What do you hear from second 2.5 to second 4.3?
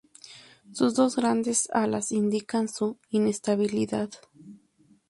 su inestabilidad.